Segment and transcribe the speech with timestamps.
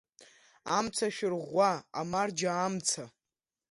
[0.77, 3.03] Амца шәырӷәӷәа, амарџьа, амца.